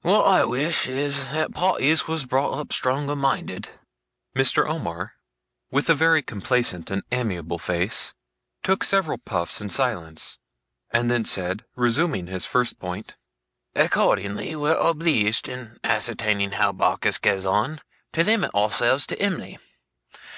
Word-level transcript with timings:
What 0.00 0.22
I 0.22 0.46
wish 0.46 0.88
is, 0.88 1.26
that 1.32 1.52
parties 1.52 2.08
was 2.08 2.24
brought 2.24 2.58
up 2.58 2.72
stronger 2.72 3.14
minded.' 3.14 3.68
Mr. 4.34 4.66
Omer, 4.66 5.12
with 5.70 5.90
a 5.90 5.94
very 5.94 6.22
complacent 6.22 6.90
and 6.90 7.02
amiable 7.12 7.58
face, 7.58 8.14
took 8.62 8.82
several 8.82 9.18
puffs 9.18 9.60
in 9.60 9.68
silence; 9.68 10.38
and 10.90 11.10
then 11.10 11.26
said, 11.26 11.66
resuming 11.76 12.28
his 12.28 12.46
first 12.46 12.78
point: 12.78 13.12
'Accordingly 13.76 14.56
we're 14.56 14.74
obleeged, 14.74 15.50
in 15.50 15.78
ascertaining 15.84 16.52
how 16.52 16.72
Barkis 16.72 17.18
goes 17.18 17.44
on, 17.44 17.82
to 18.14 18.24
limit 18.24 18.54
ourselves 18.54 19.06
to 19.08 19.20
Em'ly. 19.22 19.58